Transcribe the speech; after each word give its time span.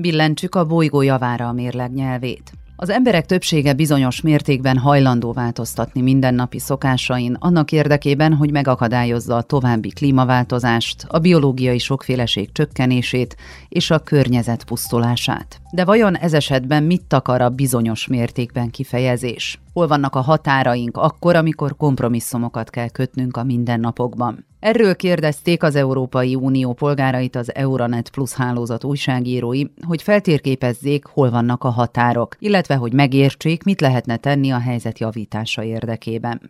Billentsük 0.00 0.54
a 0.54 0.64
bolygó 0.64 1.02
javára 1.02 1.48
a 1.48 1.52
mérleg 1.52 1.92
nyelvét. 1.92 2.52
Az 2.76 2.88
emberek 2.90 3.26
többsége 3.26 3.72
bizonyos 3.72 4.20
mértékben 4.20 4.76
hajlandó 4.76 5.32
változtatni 5.32 6.00
mindennapi 6.00 6.58
szokásain 6.58 7.36
annak 7.38 7.72
érdekében, 7.72 8.34
hogy 8.34 8.50
megakadályozza 8.50 9.36
a 9.36 9.42
további 9.42 9.88
klímaváltozást, 9.88 11.04
a 11.08 11.18
biológiai 11.18 11.78
sokféleség 11.78 12.52
csökkenését 12.52 13.36
és 13.68 13.90
a 13.90 13.98
környezet 13.98 14.64
pusztulását. 14.64 15.60
De 15.72 15.84
vajon 15.84 16.16
ez 16.16 16.32
esetben 16.32 16.82
mit 16.82 17.04
takar 17.08 17.40
a 17.40 17.48
bizonyos 17.48 18.06
mértékben 18.06 18.70
kifejezés? 18.70 19.60
Hol 19.72 19.86
vannak 19.86 20.14
a 20.14 20.20
határaink 20.20 20.96
akkor, 20.96 21.36
amikor 21.36 21.76
kompromisszumokat 21.76 22.70
kell 22.70 22.88
kötnünk 22.88 23.36
a 23.36 23.44
mindennapokban? 23.44 24.47
Erről 24.60 24.96
kérdezték 24.96 25.62
az 25.62 25.74
Európai 25.74 26.34
Unió 26.34 26.72
polgárait 26.72 27.36
az 27.36 27.54
Euronet 27.54 28.10
Plus 28.10 28.32
hálózat 28.32 28.84
újságírói, 28.84 29.64
hogy 29.86 30.02
feltérképezzék, 30.02 31.04
hol 31.04 31.30
vannak 31.30 31.64
a 31.64 31.68
határok, 31.68 32.36
illetve 32.38 32.74
hogy 32.74 32.92
megértsék, 32.92 33.62
mit 33.62 33.80
lehetne 33.80 34.16
tenni 34.16 34.50
a 34.50 34.58
helyzet 34.58 34.98
javítása 34.98 35.62
érdekében. 35.62 36.40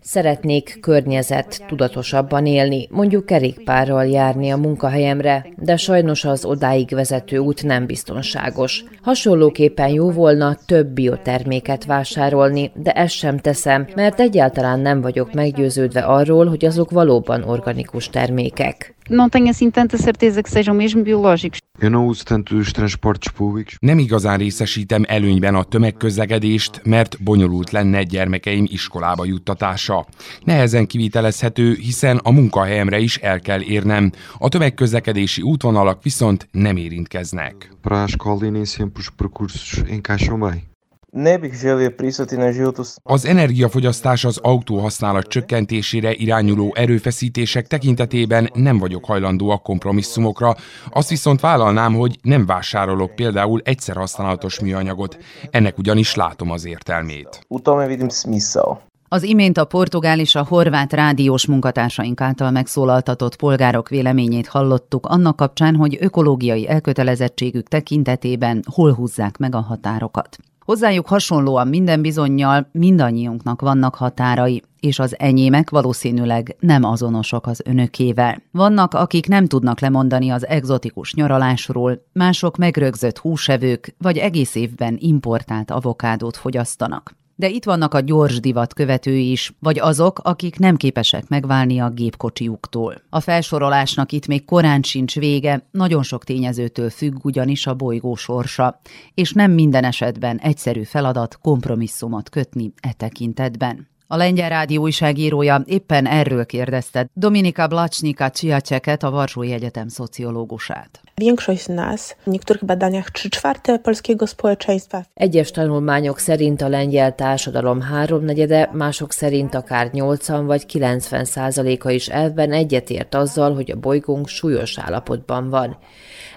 Szeretnék 0.00 0.78
környezet 0.80 1.64
tudatosabban 1.66 2.46
élni, 2.46 2.88
mondjuk 2.90 3.26
kerékpárral 3.26 4.06
járni 4.06 4.50
a 4.50 4.56
munkahelyemre, 4.56 5.46
de 5.56 5.76
sajnos 5.76 6.24
az 6.24 6.44
odáig 6.44 6.90
vezető 6.90 7.38
út 7.38 7.62
nem 7.62 7.86
biztonságos. 7.86 8.84
Hasonlóképpen 9.02 9.88
jó 9.88 10.10
volna 10.10 10.56
több 10.66 10.86
bioterméket 10.86 11.84
vásárolni, 11.84 12.70
de 12.74 12.92
ezt 12.92 13.14
sem 13.14 13.38
teszem, 13.38 13.86
mert 13.94 14.20
egyáltalán 14.20 14.80
nem 14.80 15.00
vagyok 15.00 15.32
meggyőződve 15.32 16.00
arról, 16.00 16.46
hogy 16.46 16.64
azok 16.64 16.90
valóban 16.90 17.42
organikus 17.42 18.08
termékek. 18.08 18.95
Não 19.08 19.28
tenho 19.28 19.48
assim 19.48 19.70
tanta 19.70 19.96
certeza 19.96 20.42
que 20.42 20.50
sejam 20.50 20.74
mesmo 20.74 21.02
biológicos. 21.02 21.58
Eu 21.78 21.90
não 21.90 22.06
uso 22.06 22.24
tanto 22.24 22.56
os 22.56 22.72
transportes 22.72 23.32
públicos. 23.32 23.76
Nem 23.80 23.98
igazán 23.98 24.38
részesítem 24.38 25.04
előnyben 25.06 25.54
a 25.54 25.62
tömegközlekedést, 25.62 26.80
mert 26.84 27.22
bonyolult 27.22 27.70
lenne 27.70 28.02
gyermekeim 28.02 28.66
iskolába 28.68 29.24
juttatása. 29.24 30.06
Nehezen 30.44 30.86
kivitelezhető, 30.86 31.74
hiszen 31.74 32.16
a 32.16 32.30
munkahelyemre 32.30 32.98
is 32.98 33.16
el 33.16 33.40
kell 33.40 33.60
érnem. 33.60 34.12
A 34.38 34.48
tömegközlekedési 34.48 35.42
útvonalak 35.42 36.02
viszont 36.02 36.48
nem 36.50 36.76
érintkeznek. 36.76 37.70
Para 37.82 38.02
a 38.02 38.04
escola 38.04 38.50
nem 38.50 38.64
sempre 38.64 39.00
os 39.00 39.10
percursos 39.10 39.82
encaixam 39.88 40.40
bem. 40.40 40.75
Ne 41.12 41.38
bih 41.38 41.52
želio 41.54 41.90
pristati 41.90 42.36
na 42.36 42.50
životu 42.52 42.82
s- 42.84 42.96
Az 43.02 43.24
energiafogyasztás 43.24 44.24
az 44.24 44.38
autóhasználat 44.42 45.26
csökkentésére 45.26 46.12
irányuló 46.14 46.74
erőfeszítések 46.76 47.66
tekintetében 47.66 48.50
nem 48.54 48.78
vagyok 48.78 49.04
hajlandó 49.04 49.50
a 49.50 49.56
kompromisszumokra, 49.58 50.54
azt 50.90 51.08
viszont 51.08 51.40
vállalnám, 51.40 51.94
hogy 51.94 52.18
nem 52.22 52.46
vásárolok 52.46 53.14
például 53.14 53.60
egyszer 53.64 53.96
használatos 53.96 54.60
műanyagot, 54.60 55.16
ennek 55.50 55.78
ugyanis 55.78 56.14
látom 56.14 56.50
az 56.50 56.66
értelmét. 56.66 57.40
U 57.48 57.60
tome 57.60 57.86
vidim 57.86 58.08
smisao. 58.08 58.76
Az 59.08 59.22
imént 59.22 59.58
a 59.58 59.64
portugál 59.64 60.20
és 60.20 60.34
a 60.34 60.44
horvát 60.48 60.92
rádiós 60.92 61.46
munkatársaink 61.46 62.20
által 62.20 62.50
megszólaltatott 62.50 63.36
polgárok 63.36 63.88
véleményét 63.88 64.46
hallottuk 64.46 65.06
annak 65.06 65.36
kapcsán, 65.36 65.74
hogy 65.74 65.96
ökológiai 66.00 66.68
elkötelezettségük 66.68 67.68
tekintetében 67.68 68.62
hol 68.74 68.92
húzzák 68.92 69.36
meg 69.36 69.54
a 69.54 69.60
határokat. 69.60 70.36
Hozzájuk 70.66 71.06
hasonlóan 71.06 71.68
minden 71.68 72.02
bizonyal 72.02 72.68
mindannyiunknak 72.72 73.60
vannak 73.60 73.94
határai, 73.94 74.62
és 74.80 74.98
az 74.98 75.18
enyémek 75.18 75.70
valószínűleg 75.70 76.56
nem 76.60 76.84
azonosak 76.84 77.46
az 77.46 77.62
önökével. 77.64 78.42
Vannak, 78.50 78.94
akik 78.94 79.28
nem 79.28 79.46
tudnak 79.46 79.80
lemondani 79.80 80.30
az 80.30 80.46
egzotikus 80.46 81.14
nyaralásról, 81.14 82.02
mások 82.12 82.56
megrögzött 82.56 83.18
húsevők, 83.18 83.94
vagy 83.98 84.18
egész 84.18 84.54
évben 84.54 84.96
importált 85.00 85.70
avokádót 85.70 86.36
fogyasztanak. 86.36 87.16
De 87.38 87.48
itt 87.48 87.64
vannak 87.64 87.94
a 87.94 88.00
gyors 88.00 88.40
divat 88.40 88.74
követői 88.74 89.30
is, 89.30 89.52
vagy 89.60 89.78
azok, 89.78 90.18
akik 90.22 90.58
nem 90.58 90.76
képesek 90.76 91.28
megválni 91.28 91.78
a 91.78 91.90
gépkocsiuktól. 91.90 93.02
A 93.10 93.20
felsorolásnak 93.20 94.12
itt 94.12 94.26
még 94.26 94.44
korán 94.44 94.82
sincs 94.82 95.14
vége, 95.14 95.68
nagyon 95.70 96.02
sok 96.02 96.24
tényezőtől 96.24 96.90
függ 96.90 97.24
ugyanis 97.24 97.66
a 97.66 97.74
bolygó 97.74 98.14
sorsa, 98.14 98.80
és 99.14 99.32
nem 99.32 99.50
minden 99.50 99.84
esetben 99.84 100.38
egyszerű 100.38 100.82
feladat 100.82 101.38
kompromisszumot 101.38 102.28
kötni 102.28 102.72
e 102.80 102.92
tekintetben. 102.92 103.88
A 104.08 104.16
lengyel 104.16 104.48
rádió 104.48 104.82
újságírója 104.82 105.62
éppen 105.64 106.06
erről 106.06 106.46
kérdezte 106.46 107.06
Dominika 107.12 107.66
Blacznika 107.66 108.30
Csiacseket, 108.30 109.02
a 109.02 109.10
Varsói 109.10 109.52
Egyetem 109.52 109.88
szociológusát. 109.88 111.00
Większość 111.14 111.62
z 111.62 111.68
nas 111.68 112.16
w 112.22 112.30
niektórych 112.30 112.64
badaniach 112.64 113.10
3 113.10 113.30
czwarte 113.30 113.78
polskiego 113.78 114.26
społeczeństwa 114.26 115.02
Egyes 115.14 115.50
tanulmányok 115.50 116.18
szerint 116.18 116.62
a 116.62 116.68
lengyel 116.68 117.14
társadalom 117.14 117.80
háromnegyede, 117.80 118.70
mások 118.72 119.12
szerint 119.12 119.54
akár 119.54 119.90
80 119.92 120.46
vagy 120.46 120.66
90 120.66 121.24
százaléka 121.24 121.90
is 121.90 122.08
elvben 122.08 122.52
egyetért 122.52 123.14
azzal, 123.14 123.54
hogy 123.54 123.70
a 123.70 123.76
bolygónk 123.76 124.28
súlyos 124.28 124.78
állapotban 124.78 125.50
van. 125.50 125.76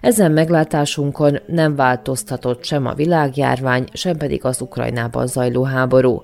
Ezen 0.01 0.31
meglátásunkon 0.31 1.39
nem 1.47 1.75
változtatott 1.75 2.63
sem 2.63 2.85
a 2.85 2.93
világjárvány, 2.93 3.85
sem 3.93 4.17
pedig 4.17 4.45
az 4.45 4.61
Ukrajnában 4.61 5.27
zajló 5.27 5.63
háború. 5.63 6.23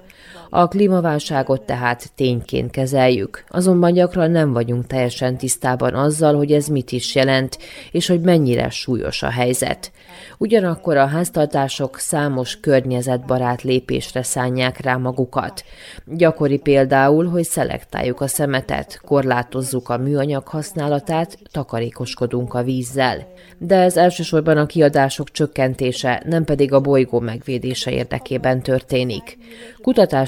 A 0.49 0.67
klímaválságot 0.67 1.61
tehát 1.61 2.11
tényként 2.15 2.71
kezeljük, 2.71 3.43
azonban 3.47 3.93
gyakran 3.93 4.31
nem 4.31 4.53
vagyunk 4.53 4.87
teljesen 4.87 5.37
tisztában 5.37 5.93
azzal, 5.93 6.35
hogy 6.35 6.51
ez 6.51 6.67
mit 6.67 6.91
is 6.91 7.15
jelent, 7.15 7.57
és 7.91 8.07
hogy 8.07 8.21
mennyire 8.21 8.69
súlyos 8.69 9.23
a 9.23 9.29
helyzet. 9.29 9.91
Ugyanakkor 10.37 10.97
a 10.97 11.05
háztartások 11.05 11.97
számos 11.97 12.59
környezetbarát 12.59 13.61
lépésre 13.61 14.23
szánják 14.23 14.81
rá 14.81 14.95
magukat. 14.95 15.63
Gyakori 16.05 16.57
például, 16.57 17.29
hogy 17.29 17.43
szelektáljuk 17.43 18.21
a 18.21 18.27
szemetet, 18.27 19.01
korlátozzuk 19.05 19.89
a 19.89 19.97
műanyag 19.97 20.47
használatát, 20.47 21.37
takarékoskodunk 21.51 22.53
a 22.53 22.63
vízzel. 22.63 23.27
De 23.57 23.75
ez 23.75 23.97
elsősorban 23.97 24.57
a 24.57 24.65
kiadások 24.65 25.31
csökkentése, 25.31 26.23
nem 26.25 26.43
pedig 26.43 26.73
a 26.73 26.79
bolygó 26.79 27.19
megvédése 27.19 27.91
érdekében 27.91 28.61
történik. 28.61 29.37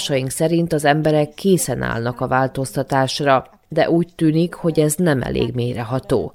Kutatásaink 0.08 0.30
szerint 0.32 0.74
az 0.74 0.86
emberek 0.86 1.34
készen 1.34 1.82
állnak 1.82 2.22
a 2.22 2.28
változtatásra, 2.28 3.46
de 3.70 3.90
úgy 3.90 4.08
tűnik, 4.16 4.54
hogy 4.54 4.80
ez 4.80 4.96
nem 4.96 5.22
elég 5.22 5.54
mélyreható. 5.54 6.34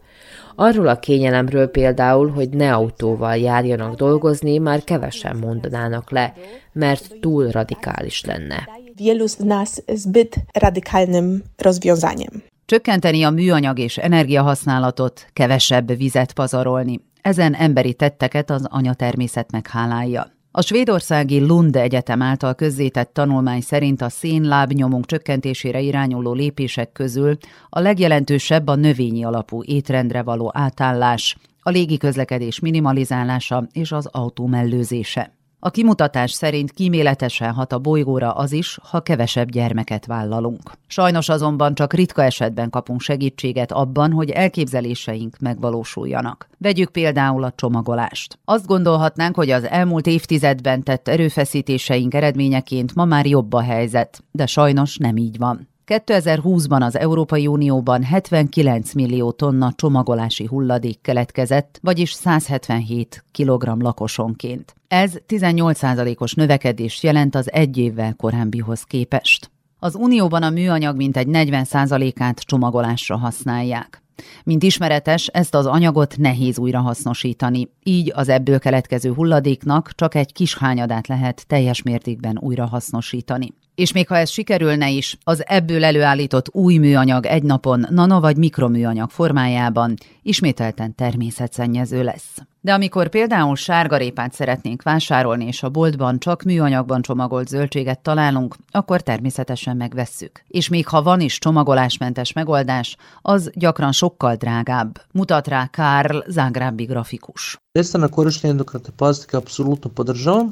Arról 0.54 0.86
a 0.88 0.98
kényelemről 0.98 1.68
például, 1.68 2.30
hogy 2.30 2.48
ne 2.48 2.74
autóval 2.74 3.36
járjanak 3.36 3.94
dolgozni, 3.94 4.58
már 4.58 4.84
kevesen 4.84 5.36
mondanának 5.36 6.10
le, 6.10 6.34
mert 6.72 7.16
túl 7.20 7.50
radikális 7.50 8.24
lenne. 8.24 8.68
wielu 8.98 9.26
z 9.26 9.36
nas 9.36 9.70
zbyt 9.94 10.36
radykalnym 10.52 11.42
rozwiązaniem. 11.56 12.42
Csökkenteni 12.66 13.22
a 13.22 13.30
műanyag 13.30 13.78
és 13.78 13.98
energiahasználatot, 13.98 15.26
kevesebb 15.32 15.96
vizet 15.96 16.32
pazarolni. 16.32 17.00
Ezen 17.22 17.54
emberi 17.54 17.94
tetteket 17.94 18.50
az 18.50 18.66
anyatermészet 18.68 19.50
meghálálja. 19.50 20.30
A 20.54 20.62
svédországi 20.62 21.40
Lund 21.40 21.76
Egyetem 21.76 22.22
által 22.22 22.54
közzétett 22.54 23.12
tanulmány 23.12 23.60
szerint 23.60 24.02
a 24.02 24.08
szénlábnyomunk 24.08 25.06
csökkentésére 25.06 25.80
irányuló 25.80 26.32
lépések 26.32 26.92
közül 26.92 27.36
a 27.68 27.80
legjelentősebb 27.80 28.66
a 28.66 28.74
növényi 28.74 29.24
alapú 29.24 29.62
étrendre 29.62 30.22
való 30.22 30.50
átállás, 30.54 31.36
a 31.62 31.70
légiközlekedés 31.70 32.60
minimalizálása 32.60 33.66
és 33.72 33.92
az 33.92 34.06
autó 34.06 34.46
mellőzése. 34.46 35.41
A 35.64 35.70
kimutatás 35.70 36.32
szerint 36.32 36.70
kíméletesen 36.70 37.52
hat 37.52 37.72
a 37.72 37.78
bolygóra 37.78 38.32
az 38.32 38.52
is, 38.52 38.78
ha 38.82 39.00
kevesebb 39.00 39.50
gyermeket 39.50 40.06
vállalunk. 40.06 40.72
Sajnos 40.86 41.28
azonban 41.28 41.74
csak 41.74 41.92
ritka 41.92 42.24
esetben 42.24 42.70
kapunk 42.70 43.00
segítséget 43.00 43.72
abban, 43.72 44.12
hogy 44.12 44.30
elképzeléseink 44.30 45.38
megvalósuljanak. 45.38 46.48
Vegyük 46.58 46.90
például 46.90 47.44
a 47.44 47.52
csomagolást. 47.56 48.38
Azt 48.44 48.66
gondolhatnánk, 48.66 49.34
hogy 49.34 49.50
az 49.50 49.64
elmúlt 49.64 50.06
évtizedben 50.06 50.82
tett 50.82 51.08
erőfeszítéseink 51.08 52.14
eredményeként 52.14 52.94
ma 52.94 53.04
már 53.04 53.26
jobb 53.26 53.52
a 53.52 53.62
helyzet, 53.62 54.24
de 54.30 54.46
sajnos 54.46 54.96
nem 54.96 55.16
így 55.16 55.38
van. 55.38 55.71
2020-ban 55.86 56.80
az 56.80 56.98
Európai 56.98 57.46
Unióban 57.46 58.02
79 58.02 58.92
millió 58.92 59.30
tonna 59.30 59.72
csomagolási 59.76 60.46
hulladék 60.46 61.00
keletkezett, 61.00 61.78
vagyis 61.82 62.12
177 62.12 63.24
kg 63.32 63.82
lakosonként. 63.82 64.74
Ez 64.88 65.12
18%-os 65.28 66.34
növekedést 66.34 67.02
jelent 67.02 67.34
az 67.34 67.52
egy 67.52 67.78
évvel 67.78 68.14
korábbihoz 68.14 68.82
képest. 68.82 69.50
Az 69.78 69.94
Unióban 69.94 70.42
a 70.42 70.50
műanyag 70.50 70.96
mintegy 70.96 71.26
40%-át 71.30 72.40
csomagolásra 72.40 73.16
használják. 73.16 74.02
Mint 74.44 74.62
ismeretes, 74.62 75.26
ezt 75.26 75.54
az 75.54 75.66
anyagot 75.66 76.16
nehéz 76.18 76.58
újrahasznosítani, 76.58 77.68
így 77.82 78.12
az 78.14 78.28
ebből 78.28 78.58
keletkező 78.58 79.12
hulladéknak 79.12 79.92
csak 79.94 80.14
egy 80.14 80.32
kis 80.32 80.56
hányadát 80.56 81.06
lehet 81.06 81.46
teljes 81.46 81.82
mértékben 81.82 82.38
újrahasznosítani. 82.38 83.52
És 83.74 83.92
még 83.92 84.08
ha 84.08 84.16
ez 84.16 84.30
sikerülne 84.30 84.90
is, 84.90 85.18
az 85.24 85.42
ebből 85.46 85.84
előállított 85.84 86.54
új 86.54 86.76
műanyag 86.76 87.26
egy 87.26 87.42
napon 87.42 87.86
nano 87.90 88.20
vagy 88.20 88.36
mikroműanyag 88.36 89.10
formájában 89.10 89.94
ismételten 90.22 90.94
természetszennyező 90.94 92.02
lesz. 92.02 92.42
De 92.64 92.72
amikor 92.72 93.08
például 93.08 93.56
sárgarépát 93.56 94.32
szeretnénk 94.32 94.82
vásárolni, 94.82 95.46
és 95.46 95.62
a 95.62 95.68
boltban 95.68 96.18
csak 96.18 96.42
műanyagban 96.42 97.02
csomagolt 97.02 97.48
zöldséget 97.48 97.98
találunk, 97.98 98.56
akkor 98.70 99.00
természetesen 99.00 99.76
megvesszük. 99.76 100.42
És 100.48 100.68
még 100.68 100.86
ha 100.86 101.02
van 101.02 101.20
is 101.20 101.38
csomagolásmentes 101.38 102.32
megoldás, 102.32 102.96
az 103.22 103.50
gyakran 103.54 103.92
sokkal 103.92 104.34
drágább, 104.34 105.00
mutat 105.12 105.48
rá 105.48 105.66
Karl 105.72 106.18
Zágrábbi 106.26 106.84
grafikus. 106.84 107.60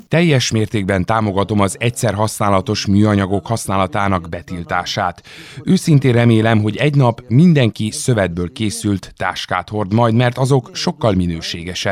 Teljes 0.08 0.50
mértékben 0.50 1.04
támogatom 1.04 1.60
az 1.60 1.76
egyszer 1.78 2.14
használatos 2.14 2.86
műanyagok 2.86 3.46
használatának 3.46 4.28
betiltását. 4.28 5.22
Őszintén 5.64 6.12
remélem, 6.12 6.60
hogy 6.60 6.76
egy 6.76 6.94
nap 6.96 7.22
mindenki 7.28 7.90
szövetből 7.90 8.52
készült 8.52 9.12
táskát 9.16 9.68
hord 9.68 9.92
majd, 9.92 10.14
mert 10.14 10.38
azok 10.38 10.70
sokkal 10.72 11.12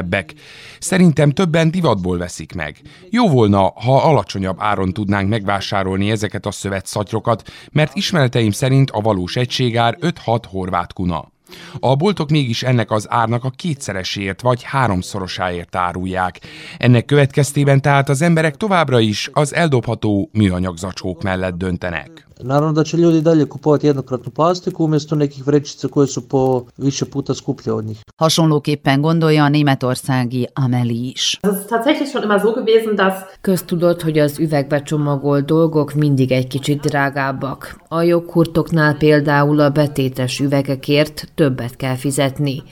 minőségesebbek. 0.08 0.34
Szerintem 0.78 1.30
többen 1.30 1.70
divatból 1.70 2.18
veszik 2.18 2.54
meg. 2.54 2.80
Jó 3.10 3.28
volna, 3.28 3.72
ha 3.74 3.96
alacsonyabb 3.96 4.56
áron 4.60 4.92
tudnánk 4.92 5.28
megvásárolni 5.28 6.10
ezeket 6.10 6.46
a 6.46 6.50
szövetszatyokat, 6.50 7.50
mert 7.72 7.96
ismereteim 7.96 8.50
szerint 8.50 8.90
a 8.90 9.00
valós 9.00 9.36
egységár 9.36 9.96
5-6 10.00 10.42
horvát 10.48 10.92
kuna. 10.92 11.32
A 11.80 11.96
boltok 11.96 12.30
mégis 12.30 12.62
ennek 12.62 12.90
az 12.90 13.06
árnak 13.10 13.44
a 13.44 13.50
kétszereséért 13.50 14.40
vagy 14.40 14.62
háromszorosáért 14.62 15.76
árulják. 15.76 16.40
Ennek 16.78 17.04
következtében 17.04 17.80
tehát 17.80 18.08
az 18.08 18.22
emberek 18.22 18.56
továbbra 18.56 19.00
is 19.00 19.30
az 19.32 19.54
eldobható 19.54 20.30
műanyag 20.32 20.76
zacskók 20.76 21.22
mellett 21.22 21.56
döntenek. 21.56 22.27
Naravno 22.40 22.72
da 22.72 22.84
će 22.84 22.96
ljudi 22.96 23.20
dalje 23.20 23.46
kupovati 23.46 23.86
jednokratnu 23.86 24.30
plastiku 24.30 24.84
umjesto 24.84 25.14
nekih 25.14 25.46
vrećica 25.46 25.88
koje 25.88 26.06
su 26.06 26.28
po 26.28 26.64
više 26.76 27.04
puta 27.04 27.34
skuplje 27.34 27.72
od 27.72 27.84
njih. 27.84 28.02
Hasonlóképpen 28.18 29.00
gondolja 29.00 29.44
a 29.44 29.48
németországi 29.48 30.46
Ameli 30.54 31.12
is. 31.14 31.38
Dass 32.96 33.16
Köztudott, 33.40 34.02
hogy 34.02 34.18
az 34.18 34.38
üvegbe 34.38 34.82
csomagolt 34.82 35.46
dolgok 35.46 35.94
mindig 35.94 36.32
egy 36.32 36.46
kicsit 36.46 36.80
drágábbak. 36.80 37.80
A 37.88 38.02
joghurtoknál 38.02 38.96
például 38.96 39.60
a 39.60 39.70
betétes 39.70 40.40
üvegekért 40.40 41.28
többet 41.34 41.76
kell 41.76 41.96
fizetni. 41.96 42.62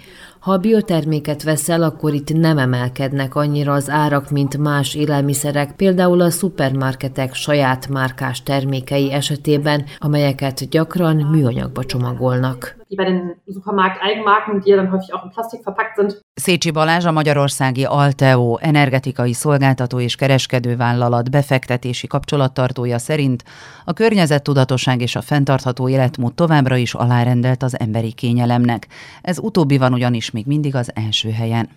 Ha 0.47 0.53
a 0.53 0.59
bioterméket 0.59 1.43
veszel, 1.43 1.83
akkor 1.83 2.15
itt 2.15 2.33
nem 2.33 2.59
emelkednek 2.59 3.35
annyira 3.35 3.73
az 3.73 3.91
árak, 3.91 4.31
mint 4.31 4.57
más 4.57 4.95
élelmiszerek, 4.95 5.77
például 5.77 6.21
a 6.21 6.31
szupermarketek 6.31 7.35
saját 7.35 7.89
márkás 7.89 8.43
termékei 8.43 9.13
esetében, 9.13 9.85
amelyeket 9.99 10.69
gyakran 10.69 11.17
műanyagba 11.17 11.85
csomagolnak. 11.85 12.77
Wie 12.89 12.97
bei 12.97 13.05
den 13.05 13.35
Supermarkt-Eigenmarken, 13.47 14.61
die 14.61 14.71
ja 14.71 14.77
dann 14.77 14.93
häufig 14.93 15.13
auch 15.15 15.25
in 15.25 15.31
Plastik 15.31 15.63
verpackt 15.63 15.97
sind. 15.97 16.21
Szécsi 16.35 16.71
Balázs 16.71 17.05
a 17.05 17.13
magyarországi 17.13 17.85
Alteo 17.85 18.57
energetikai 18.61 19.33
szolgáltató 19.33 20.01
és 20.01 20.17
kereskedővállalat 20.17 21.31
befektetési 21.31 22.07
kapcsolattartója 22.07 22.99
szerint 22.99 23.45
a 23.85 23.93
környezettudatosság 23.93 25.01
és 25.01 25.17
a 25.17 25.21
fenntartható 25.21 25.89
életmód 25.89 26.35
továbbra 26.35 26.77
is 26.77 26.95
alárendelt 26.95 27.63
az 27.63 27.79
emberi 27.79 28.13
kényelemnek. 28.13 28.87
Ez 29.23 29.39
utóbbi 29.39 29.79
van 29.79 29.93
ugyanis 29.93 30.31
még 30.31 30.47
mindig 30.47 30.75
az 30.75 30.91
első 30.95 31.31
helyen. 31.31 31.69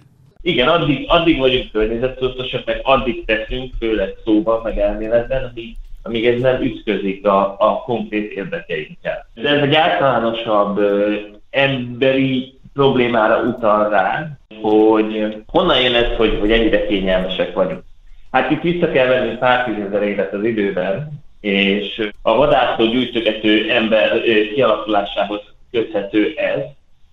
Igen, 0.42 0.68
addig, 0.68 1.06
addig 1.08 1.38
vagyunk 1.40 1.72
környezettudatosak, 1.72 2.66
meg 2.66 2.80
addig 2.84 3.26
teszünk, 3.26 3.74
főleg 3.80 4.10
szóban, 4.26 4.62
meg 4.64 4.78
elméletben, 4.78 5.44
amíg, 5.44 5.76
amíg 6.04 6.26
ez 6.28 6.42
nem 6.42 6.62
ütközik 6.62 7.26
a, 7.26 7.56
a 7.60 7.82
konkrét 7.86 8.32
érdekeinkkel. 8.32 9.28
De 9.34 9.50
ez 9.50 9.62
egy 9.62 9.76
általánosabb 9.76 10.80
emberi 11.50 12.60
problémára 12.74 13.42
utal 13.42 13.90
rá, 13.90 14.28
hogy 14.62 15.36
honnan 15.48 15.82
jön 15.82 15.94
ez, 15.94 16.16
hogy, 16.18 16.38
hogy 16.40 16.52
ennyire 16.52 16.86
kényelmesek 16.86 17.54
vagyunk. 17.54 17.84
Hát 18.32 18.52
itt 18.52 18.62
vissza 18.62 18.92
kell 18.92 19.08
venni 19.08 19.36
pár 19.36 19.64
tízezer 19.64 20.04
évet 20.04 20.34
az 20.34 20.44
időben, 20.44 21.22
és 21.40 22.10
a 22.22 22.36
vadászó 22.36 22.86
gyűjtögető 22.86 23.72
ember 23.72 24.22
kialakulásához 24.54 25.42
köthető 25.72 26.34
ez, 26.36 26.62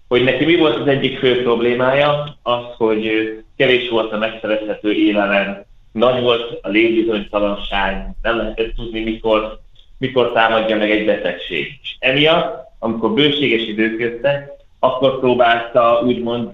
hogy 0.08 0.24
neki 0.24 0.44
mi 0.44 0.56
volt 0.56 0.80
az 0.80 0.86
egyik 0.86 1.18
fő 1.18 1.42
problémája, 1.42 2.36
az, 2.42 2.64
hogy 2.76 3.34
kevés 3.56 3.88
volt 3.88 4.12
a 4.12 4.18
megszerezhető 4.18 4.92
élelem, 4.92 5.64
nagy 5.96 6.22
volt 6.22 6.58
a 6.62 6.68
légbizonytalanság, 6.68 8.10
nem 8.22 8.36
lehetett 8.36 8.74
tudni, 8.74 9.02
mikor, 9.02 9.58
mikor 9.98 10.32
támadja 10.32 10.76
meg 10.76 10.90
egy 10.90 11.04
betegség. 11.04 11.78
És 11.82 11.96
emiatt, 11.98 12.64
amikor 12.78 13.12
bőséges 13.12 13.66
idők 13.66 14.00
jöttek, 14.00 14.50
akkor 14.78 15.18
próbálta 15.18 16.02
úgymond 16.04 16.50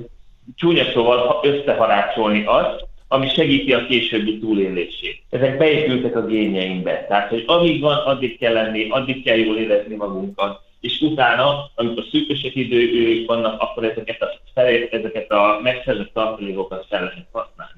csúnya 0.56 0.84
szóval 0.92 1.40
összeharácsolni 1.42 2.44
azt, 2.46 2.86
ami 3.08 3.28
segíti 3.28 3.72
a 3.72 3.86
későbbi 3.86 4.38
túlélését. 4.38 5.22
Ezek 5.30 5.58
beépültek 5.58 6.16
a 6.16 6.26
génjeinkbe. 6.26 7.06
Tehát, 7.08 7.28
hogy 7.28 7.44
amíg 7.46 7.80
van, 7.80 7.96
addig 7.96 8.38
kell 8.38 8.52
lenni, 8.52 8.88
addig 8.88 9.24
kell 9.24 9.36
jól 9.36 9.56
érezni 9.56 9.94
magunkat, 9.94 10.60
és 10.80 11.00
utána, 11.00 11.70
amikor 11.74 12.04
szűkösek 12.10 12.54
idők 12.54 13.26
vannak, 13.26 13.60
akkor 13.60 13.84
ezeket 13.84 14.22
a, 14.22 14.60
ezeket 14.90 15.30
a 15.30 15.60
megszerzett 15.62 16.12
tartalékokat 16.12 16.86
fel 16.88 17.02
lehet 17.02 17.26
használni. 17.32 17.71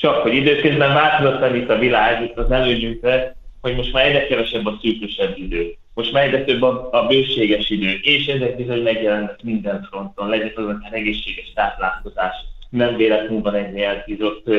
Csak 0.00 0.22
hogy 0.22 0.34
időközben 0.34 0.94
változott 0.94 1.54
itt 1.54 1.70
a 1.70 1.78
világ, 1.78 2.22
itt 2.22 2.38
az 2.38 2.50
előnyünkre, 2.50 3.36
hogy 3.60 3.76
most 3.76 3.92
már 3.92 4.06
egyre 4.06 4.26
kevesebb 4.26 4.66
a 4.66 4.78
szűkösebb 4.82 5.38
idő. 5.38 5.74
Most 5.94 6.12
már 6.12 6.24
egyre 6.24 6.44
több 6.44 6.62
a, 6.62 6.88
a 6.92 7.06
bőséges 7.06 7.70
idő, 7.70 7.98
és 8.02 8.26
ezek 8.26 8.56
bizony 8.56 8.82
megjelennek 8.82 9.42
minden 9.42 9.86
fronton, 9.90 10.28
legyen 10.28 10.52
az 10.54 10.64
akár 10.64 10.92
egészséges 10.92 11.52
táplálkozás, 11.54 12.34
nem 12.70 12.96
véletlenül 12.96 13.42
van 13.42 13.54
egy 13.54 13.78
eltízott 13.78 14.50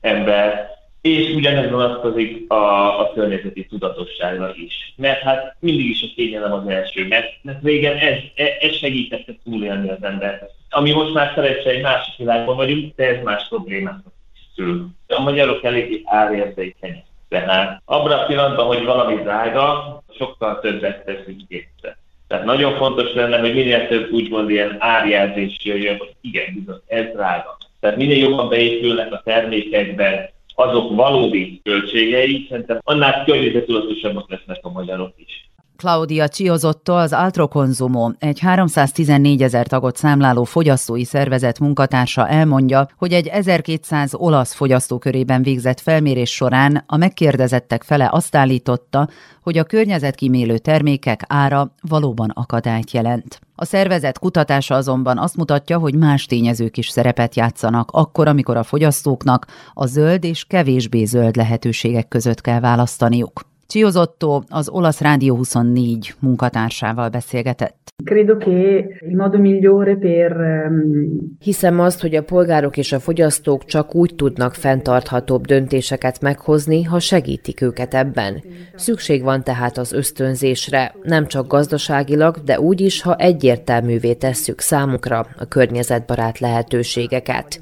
ember, 0.00 0.68
és 1.00 1.34
ugyanez 1.34 1.70
vonatkozik 1.70 2.50
a, 2.50 3.00
a 3.00 3.12
környezeti 3.12 3.66
tudatosságra 3.66 4.52
is. 4.54 4.94
Mert 4.96 5.20
hát 5.20 5.56
mindig 5.60 5.90
is 5.90 6.02
a 6.02 6.12
kényelem 6.14 6.52
az 6.52 6.68
első, 6.68 7.06
mert, 7.06 7.28
mert 7.42 7.62
régen 7.62 7.96
ez, 7.96 8.18
ez 8.60 8.76
segítette 8.76 9.32
túlélni 9.44 9.88
az 9.88 10.02
ember. 10.02 10.48
Ami 10.70 10.92
most 10.92 11.12
már 11.12 11.32
szerencsére 11.34 11.70
egy 11.70 11.82
másik 11.82 12.16
világban 12.16 12.56
vagyunk, 12.56 12.94
de 12.96 13.06
ez 13.06 13.22
más 13.22 13.48
problémákat 13.48 14.16
szül. 14.58 14.86
A 15.06 15.20
magyarok 15.20 15.64
eléggé 15.64 16.02
árérzékenyek. 16.04 17.04
Tehát 17.28 17.82
abban 17.84 18.12
a 18.12 18.26
pillanatban, 18.26 18.66
hogy 18.66 18.84
valami 18.84 19.14
drága, 19.14 20.02
sokkal 20.18 20.60
többet 20.60 21.04
teszünk 21.04 21.40
érte. 21.48 21.98
Tehát 22.28 22.44
nagyon 22.44 22.76
fontos 22.76 23.12
lenne, 23.14 23.38
hogy 23.38 23.54
minél 23.54 23.88
több 23.88 24.12
úgymond 24.12 24.50
ilyen 24.50 24.76
árjelzés 24.78 25.56
jöjjön, 25.62 25.96
hogy 25.96 26.14
igen, 26.20 26.54
bizony, 26.54 26.80
ez 26.86 27.04
drága. 27.12 27.56
Tehát 27.80 27.96
minél 27.96 28.18
jobban 28.18 28.48
beépülnek 28.48 29.12
a 29.12 29.22
termékekbe 29.24 30.32
azok 30.54 30.96
valódi 30.96 31.60
költségei, 31.64 32.46
szerintem 32.48 32.80
annál 32.84 33.24
környezetudatosabbak 33.24 34.30
lesznek 34.30 34.58
a 34.62 34.70
magyarok 34.70 35.12
is. 35.16 35.48
Claudia 35.82 36.28
Ciozotto, 36.28 36.92
az 36.92 37.12
Altro 37.12 37.48
Consumo, 37.48 38.10
egy 38.18 38.38
314 38.38 39.42
ezer 39.42 39.66
tagot 39.66 39.96
számláló 39.96 40.44
fogyasztói 40.44 41.04
szervezet 41.04 41.58
munkatársa 41.58 42.28
elmondja, 42.28 42.88
hogy 42.96 43.12
egy 43.12 43.26
1200 43.26 44.14
olasz 44.14 44.54
fogyasztó 44.54 44.98
körében 44.98 45.42
végzett 45.42 45.80
felmérés 45.80 46.30
során 46.30 46.84
a 46.86 46.96
megkérdezettek 46.96 47.82
fele 47.82 48.08
azt 48.12 48.36
állította, 48.36 49.08
hogy 49.42 49.58
a 49.58 49.64
környezetkímélő 49.64 50.58
termékek 50.58 51.24
ára 51.28 51.74
valóban 51.80 52.30
akadályt 52.30 52.90
jelent. 52.90 53.40
A 53.54 53.64
szervezet 53.64 54.18
kutatása 54.18 54.74
azonban 54.74 55.18
azt 55.18 55.36
mutatja, 55.36 55.78
hogy 55.78 55.94
más 55.94 56.26
tényezők 56.26 56.76
is 56.76 56.88
szerepet 56.88 57.36
játszanak, 57.36 57.90
akkor, 57.90 58.28
amikor 58.28 58.56
a 58.56 58.62
fogyasztóknak 58.62 59.46
a 59.74 59.86
zöld 59.86 60.24
és 60.24 60.44
kevésbé 60.44 61.04
zöld 61.04 61.36
lehetőségek 61.36 62.08
között 62.08 62.40
kell 62.40 62.60
választaniuk. 62.60 63.46
Ciozotto 63.72 64.42
az 64.48 64.68
olasz 64.68 65.00
Rádió 65.00 65.36
24 65.36 66.14
munkatársával 66.18 67.08
beszélgetett. 67.08 67.76
Credo 68.04 68.36
che 68.36 68.50
il 69.08 69.16
modo 69.16 69.38
migliore 69.38 69.96
per 69.96 70.32
ehm, 70.32 70.74
Hiszem 71.40 71.80
azt, 71.80 72.00
hogy 72.00 72.14
a 72.14 72.22
polgárok 72.22 72.76
és 72.76 72.92
a 72.92 73.00
fogyasztók 73.00 73.64
csak 73.64 73.94
úgy 73.94 74.14
tudnak 74.14 74.54
fenntarthatóbb 74.54 75.46
döntéseket 75.46 76.20
meghozni, 76.20 76.82
ha 76.82 76.98
segítik 76.98 77.60
őket 77.60 77.94
ebben. 77.94 78.42
Szükség 78.74 79.22
van 79.22 79.42
tehát 79.42 79.78
az 79.78 79.92
ösztönzésre, 79.92 80.94
nem 81.02 81.26
csak 81.26 81.46
gazdaságilag, 81.46 82.36
de 82.44 82.60
úgy 82.60 82.80
is, 82.80 83.02
ha 83.02 83.16
egyértelművé 83.16 84.14
tesszük 84.14 84.60
számukra 84.60 85.26
a 85.38 85.44
környezetbarát 85.44 86.38
lehetőségeket. 86.38 87.60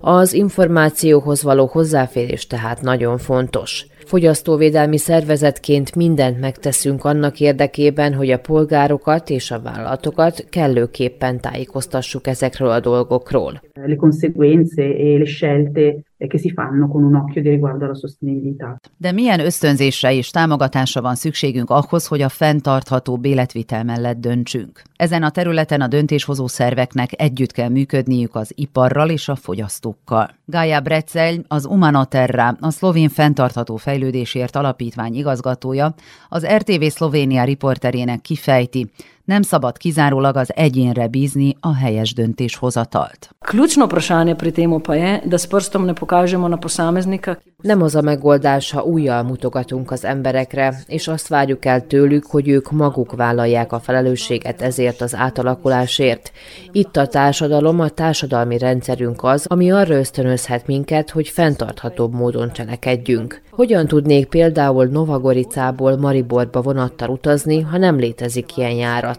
Az 0.00 0.32
információhoz 0.32 1.42
való 1.42 1.66
hozzáférés 1.66 2.46
tehát 2.46 2.82
nagyon 2.82 3.18
fontos. 3.18 3.86
Fogyasztóvédelmi 4.06 4.98
szervezetként 4.98 5.94
mindent 5.94 6.40
megteszünk 6.40 7.04
annak 7.04 7.40
érdekében, 7.40 8.14
hogy 8.14 8.30
a 8.30 8.38
polgárokat 8.38 9.30
és 9.30 9.50
a 9.50 9.60
vállalatokat 9.60 10.46
kellőképpen 10.50 11.40
tájékoztassuk 11.40 12.26
ezekről 12.26 12.70
a 12.70 12.80
dolgokról. 12.80 13.62
le 13.74 13.96
conseguenze 13.96 14.82
e 14.82 15.18
le 15.18 15.24
scelte 15.24 15.94
che 16.18 16.38
si 16.38 16.50
fanno 16.50 16.88
con 16.88 17.02
un 17.04 17.14
occhio 17.14 17.42
di 17.42 17.48
riguardo 17.48 17.84
alla 17.84 17.94
sostenibilità. 17.94 18.80
De 18.96 19.12
milyen 19.12 19.40
ösztönzésre 19.40 20.12
és 20.12 20.30
támogatásra 20.30 21.00
van 21.00 21.14
szükségünk 21.14 21.70
ahhoz, 21.70 22.06
hogy 22.06 22.22
a 22.22 22.28
fenntartható 22.28 23.18
életvitel 23.22 23.84
mellett 23.84 24.18
döntsünk? 24.18 24.82
Ezen 24.96 25.22
a 25.22 25.30
területen 25.30 25.80
a 25.80 25.86
döntéshozó 25.86 26.46
szerveknek 26.46 27.10
együtt 27.20 27.52
kell 27.52 27.68
működniük 27.68 28.34
az 28.34 28.52
iparral 28.54 29.10
és 29.10 29.28
a 29.28 29.34
fogyasztókkal. 29.34 30.30
Gaia 30.44 30.80
Brecel, 30.80 31.44
az 31.48 31.66
Umanoterra, 31.66 32.56
a 32.60 32.70
szlovén 32.70 33.08
fenntartható 33.08 33.76
fejlődésért 33.76 34.56
alapítvány 34.56 35.14
igazgatója, 35.14 35.94
az 36.28 36.46
RTV 36.46 36.82
Szlovénia 36.82 37.44
riporterének 37.44 38.20
kifejti, 38.20 38.90
nem 39.26 39.42
szabad 39.42 39.76
kizárólag 39.76 40.36
az 40.36 40.50
egyénre 40.54 41.06
bízni 41.06 41.56
a 41.60 41.74
helyes 41.74 42.14
döntéshozatalt. 42.14 43.30
Ključno 43.38 43.86
vprašanje 43.86 44.34
pri 44.34 44.50
tem 44.50 44.80
pa 44.80 44.94
je, 44.94 45.22
da 45.24 45.38
s 45.38 45.46
prstom 45.46 45.84
ne 45.84 45.94
pokažemo 45.94 46.48
na 46.48 46.56
posameznika. 46.56 47.38
Nem 47.62 47.82
az 47.82 47.94
a 47.94 48.00
megoldás, 48.00 48.70
ha 48.70 48.82
újjal 48.82 49.22
mutogatunk 49.22 49.90
az 49.90 50.04
emberekre, 50.04 50.74
és 50.86 51.08
azt 51.08 51.28
várjuk 51.28 51.64
el 51.64 51.86
tőlük, 51.86 52.26
hogy 52.26 52.48
ők 52.48 52.70
maguk 52.70 53.16
vállalják 53.16 53.72
a 53.72 53.80
felelősséget 53.80 54.62
ezért 54.62 55.00
az 55.00 55.14
átalakulásért. 55.14 56.32
Itt 56.72 56.96
a 56.96 57.06
társadalom, 57.06 57.80
a 57.80 57.88
társadalmi 57.88 58.58
rendszerünk 58.58 59.24
az, 59.24 59.46
ami 59.46 59.72
arra 59.72 59.94
ösztönözhet 59.94 60.66
minket, 60.66 61.10
hogy 61.10 61.28
fenntarthatóbb 61.28 62.14
módon 62.14 62.52
cselekedjünk. 62.52 63.42
Hogyan 63.50 63.86
tudnék 63.86 64.26
például 64.26 64.84
Novagoricából 64.84 65.96
Mariborba 65.96 66.60
vonattal 66.60 67.08
utazni, 67.08 67.60
ha 67.60 67.78
nem 67.78 67.96
létezik 67.98 68.56
ilyen 68.56 68.74
járat? 68.74 69.15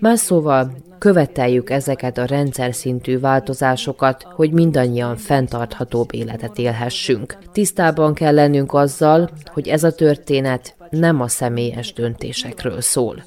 Más 0.00 0.18
szóval 0.18 0.72
követeljük 0.98 1.70
ezeket 1.70 2.18
a 2.18 2.24
rendszer 2.24 2.74
szintű 2.74 3.18
változásokat, 3.18 4.22
hogy 4.22 4.52
mindannyian 4.52 5.16
fenntarthatóbb 5.16 6.14
életet 6.14 6.58
élhessünk. 6.58 7.38
Tisztában 7.52 8.14
kell 8.14 8.34
lennünk 8.34 8.74
azzal, 8.74 9.30
hogy 9.44 9.68
ez 9.68 9.84
a 9.84 9.94
történet 9.94 10.76
nem 10.90 11.20
a 11.20 11.28
személyes 11.28 11.92
döntésekről 11.92 12.80
szól. 12.80 13.22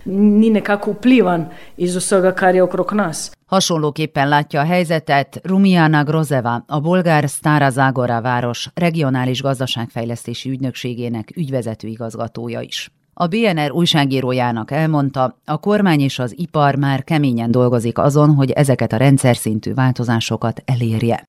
Hasonlóképpen 3.46 4.30
látja 4.30 4.60
a 4.60 4.66
helyzetet 4.66 5.40
Rumiana 5.44 6.04
Grozeva, 6.04 6.64
a 6.68 6.80
bolgár 6.80 7.28
Stara 7.28 7.70
Zagora 7.70 8.22
város 8.22 8.70
regionális 8.74 9.42
gazdaságfejlesztési 9.42 10.50
ügynökségének 10.50 11.32
ügyvezető 11.36 11.88
igazgatója 11.88 12.62
is. 12.62 12.92
A 13.22 13.28
BNR 13.28 13.72
újságírójának 13.72 14.72
elmondta, 14.72 15.36
a 15.46 15.60
kormány 15.60 16.00
és 16.00 16.20
az 16.20 16.34
ipar 16.38 16.76
már 16.76 17.04
keményen 17.04 17.52
dolgozik 17.52 17.98
azon, 17.98 18.30
hogy 18.30 18.52
ezeket 18.52 18.92
a 18.94 18.98
rendszer 18.98 19.36
szintű 19.36 19.74
változásokat 19.74 20.62
elérje. 20.66 21.28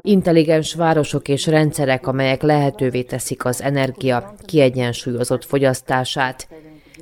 Intelligens 0.00 0.74
városok 0.74 1.28
és 1.28 1.46
rendszerek, 1.46 2.06
amelyek 2.06 2.42
lehetővé 2.42 3.02
teszik 3.02 3.44
az 3.44 3.62
energia 3.62 4.34
kiegyensúlyozott 4.46 5.44
fogyasztását. 5.44 6.48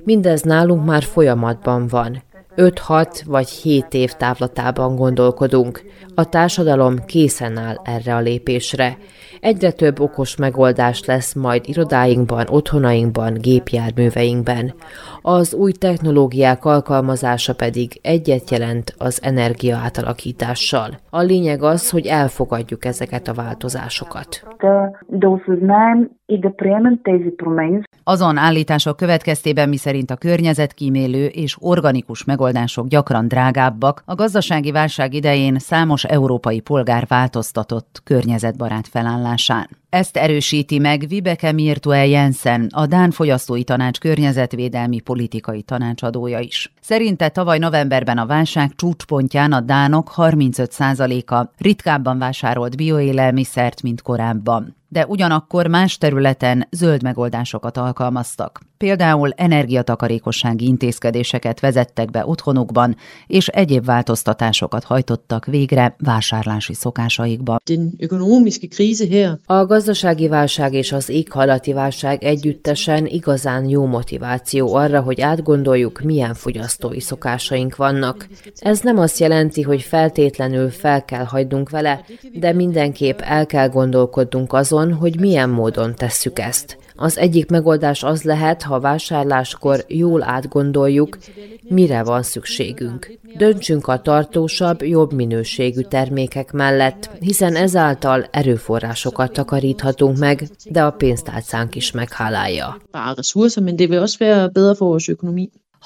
Mindez 0.04 0.42
nálunk 0.42 0.84
már 0.84 1.02
folyamatban 1.02 1.86
van. 1.86 2.22
5-6 2.56 3.22
vagy 3.26 3.48
7 3.48 3.86
év 3.90 4.12
távlatában 4.12 4.96
gondolkodunk. 4.96 5.82
A 6.14 6.28
társadalom 6.28 7.04
készen 7.06 7.56
áll 7.56 7.76
erre 7.84 8.14
a 8.14 8.20
lépésre. 8.20 8.96
Egyre 9.40 9.70
több 9.70 10.00
okos 10.00 10.36
megoldás 10.36 11.04
lesz 11.04 11.34
majd 11.34 11.68
irodáinkban, 11.68 12.46
otthonainkban, 12.48 13.34
gépjárműveinkben. 13.34 14.74
Az 15.22 15.54
új 15.54 15.72
technológiák 15.72 16.64
alkalmazása 16.64 17.54
pedig 17.54 17.98
egyet 18.02 18.50
jelent 18.50 18.94
az 18.98 19.20
energia 19.22 19.76
átalakítással. 19.76 20.88
A 21.10 21.20
lényeg 21.20 21.62
az, 21.62 21.90
hogy 21.90 22.06
elfogadjuk 22.06 22.84
ezeket 22.84 23.28
a 23.28 23.34
változásokat. 23.34 24.42
Azon 28.04 28.36
állítások 28.36 28.96
következtében, 28.96 29.68
miszerint 29.68 30.10
a 30.10 30.16
környezetkímélő 30.16 31.26
és 31.26 31.56
organikus 31.60 32.24
megoldások 32.46 32.88
gyakran 32.88 33.28
drágábbak, 33.28 34.02
a 34.04 34.14
gazdasági 34.14 34.70
válság 34.70 35.14
idején 35.14 35.58
számos 35.58 36.04
európai 36.04 36.60
polgár 36.60 37.06
változtatott 37.06 38.00
környezetbarát 38.04 38.88
felállásán. 38.88 39.68
Ezt 39.90 40.16
erősíti 40.16 40.78
meg 40.78 41.04
Vibeke 41.08 41.52
Mirtuel 41.52 42.06
Jensen, 42.06 42.68
a 42.72 42.86
Dán 42.86 43.10
Fogyasztói 43.10 43.64
Tanács 43.64 43.98
környezetvédelmi 43.98 45.00
politikai 45.00 45.62
tanácsadója 45.62 46.38
is. 46.38 46.72
Szerinte 46.80 47.28
tavaly 47.28 47.58
novemberben 47.58 48.18
a 48.18 48.26
válság 48.26 48.72
csúcspontján 48.76 49.52
a 49.52 49.60
dánok 49.60 50.12
35%-a 50.16 51.50
ritkábban 51.58 52.18
vásárolt 52.18 52.76
bioélelmiszert, 52.76 53.82
mint 53.82 54.02
korábban 54.02 54.75
de 54.88 55.06
ugyanakkor 55.06 55.66
más 55.66 55.98
területen 55.98 56.68
zöld 56.70 57.02
megoldásokat 57.02 57.76
alkalmaztak. 57.76 58.60
Például 58.76 59.30
energiatakarékossági 59.30 60.66
intézkedéseket 60.66 61.60
vezettek 61.60 62.10
be 62.10 62.26
otthonukban, 62.26 62.96
és 63.26 63.48
egyéb 63.48 63.84
változtatásokat 63.84 64.84
hajtottak 64.84 65.44
végre 65.44 65.94
vásárlási 65.98 66.74
szokásaikba. 66.74 67.56
A 69.44 69.64
gazdasági 69.64 70.28
válság 70.28 70.72
és 70.72 70.92
az 70.92 71.08
éghajlati 71.08 71.72
válság 71.72 72.24
együttesen 72.24 73.06
igazán 73.06 73.68
jó 73.68 73.86
motiváció 73.86 74.74
arra, 74.74 75.00
hogy 75.00 75.20
átgondoljuk, 75.20 76.00
milyen 76.00 76.34
fogyasztói 76.34 77.00
szokásaink 77.00 77.76
vannak. 77.76 78.28
Ez 78.58 78.80
nem 78.80 78.98
azt 78.98 79.18
jelenti, 79.18 79.62
hogy 79.62 79.82
feltétlenül 79.82 80.70
fel 80.70 81.04
kell 81.04 81.24
hagynunk 81.24 81.70
vele, 81.70 82.04
de 82.32 82.52
mindenképp 82.52 83.20
el 83.20 83.46
kell 83.46 83.68
gondolkodnunk 83.68 84.52
azon, 84.52 84.75
hogy 84.84 85.20
milyen 85.20 85.50
módon 85.50 85.94
tesszük 85.94 86.38
ezt. 86.38 86.78
Az 86.94 87.18
egyik 87.18 87.50
megoldás 87.50 88.02
az 88.02 88.22
lehet, 88.22 88.62
ha 88.62 88.80
vásárláskor 88.80 89.84
jól 89.88 90.22
átgondoljuk, 90.22 91.18
mire 91.68 92.02
van 92.02 92.22
szükségünk. 92.22 93.18
Döntsünk 93.36 93.86
a 93.86 94.00
tartósabb, 94.00 94.82
jobb 94.82 95.12
minőségű 95.12 95.80
termékek 95.80 96.52
mellett, 96.52 97.10
hiszen 97.20 97.56
ezáltal 97.56 98.26
erőforrásokat 98.30 99.32
takaríthatunk 99.32 100.18
meg, 100.18 100.48
de 100.70 100.82
a 100.82 100.90
pénztárcánk 100.90 101.74
is 101.74 101.90
meghálálja. 101.90 102.76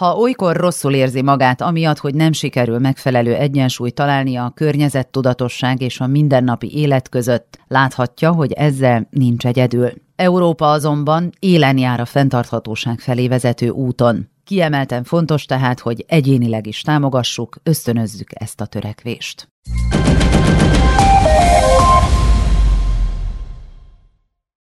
Ha 0.00 0.16
olykor 0.16 0.57
rosszul 0.57 0.95
érzi 0.95 1.23
magát, 1.23 1.61
amiatt, 1.61 1.99
hogy 1.99 2.14
nem 2.14 2.33
sikerül 2.33 2.78
megfelelő 2.78 3.35
egyensúly 3.35 3.90
találni 3.90 4.37
a 4.37 4.52
környezettudatosság 4.54 5.80
és 5.80 6.00
a 6.00 6.07
mindennapi 6.07 6.78
élet 6.78 7.09
között, 7.09 7.59
láthatja, 7.69 8.33
hogy 8.33 8.52
ezzel 8.52 9.07
nincs 9.11 9.47
egyedül. 9.47 9.92
Európa 10.16 10.71
azonban 10.71 11.30
élen 11.38 11.78
jár 11.78 12.00
a 12.00 12.04
fenntarthatóság 12.04 12.99
felé 12.99 13.28
vezető 13.28 13.69
úton. 13.69 14.28
Kiemelten 14.45 15.04
fontos 15.04 15.45
tehát, 15.45 15.80
hogy 15.80 16.04
egyénileg 16.09 16.66
is 16.66 16.80
támogassuk, 16.80 17.57
ösztönözzük 17.62 18.28
ezt 18.33 18.61
a 18.61 18.66
törekvést. 18.66 19.49